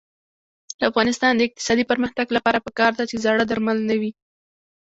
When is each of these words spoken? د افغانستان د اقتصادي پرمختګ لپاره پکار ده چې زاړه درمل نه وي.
د 0.79 0.81
افغانستان 0.91 1.33
د 1.35 1.41
اقتصادي 1.47 1.83
پرمختګ 1.91 2.27
لپاره 2.37 2.63
پکار 2.67 2.91
ده 2.99 3.03
چې 3.09 3.21
زاړه 3.25 3.43
درمل 3.47 3.77
نه 3.89 3.95
وي. 4.01 4.11